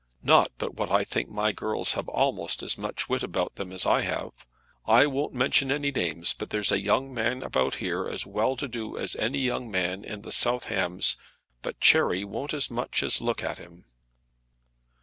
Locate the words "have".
1.93-2.09, 4.01-4.31